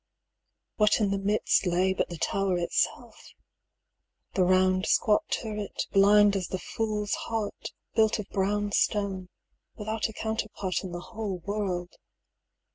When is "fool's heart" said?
6.57-7.71